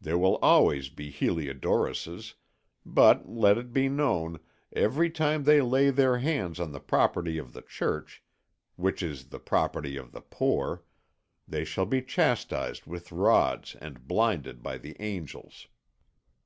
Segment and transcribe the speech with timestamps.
[0.00, 2.32] There will always be Heliodoruses,
[2.86, 4.40] but, let it be known,
[4.72, 8.22] every time they lay their hands on the property of the Church,
[8.76, 10.82] which is the property of the poor,
[11.46, 15.66] they shall be chastised with rods and blinded by the angels."